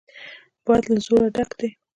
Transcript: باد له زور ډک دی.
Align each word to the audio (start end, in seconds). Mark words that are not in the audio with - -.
باد 0.65 0.83
له 0.91 0.97
زور 1.05 1.21
ډک 1.35 1.49
دی. 1.59 1.69